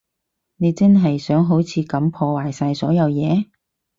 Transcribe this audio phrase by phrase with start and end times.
[0.55, 3.45] 你真係想好似噉破壞晒所有嘢？